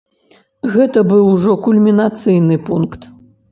[0.75, 3.01] Гэта быў ужо кульмінацыйны пункт.